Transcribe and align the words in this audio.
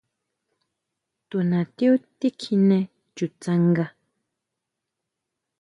Tu 1.29 1.37
natiú 1.49 1.91
tikjine 2.19 2.77
chu 3.15 3.25
tsanga. 3.41 3.85